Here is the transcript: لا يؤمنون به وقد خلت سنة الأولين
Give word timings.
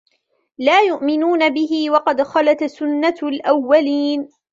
لا 0.57 0.79
يؤمنون 0.81 1.49
به 1.53 1.91
وقد 1.91 2.21
خلت 2.23 2.63
سنة 2.63 3.15
الأولين 3.23 4.29